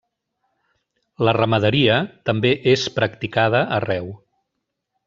[1.27, 1.99] La ramaderia
[2.31, 4.15] també és practicada arreu.